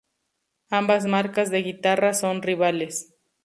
[0.71, 3.13] Ambas marcas de guitarras son rivales.